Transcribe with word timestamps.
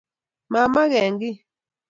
mameke 0.51 1.01
kiy 1.19 1.35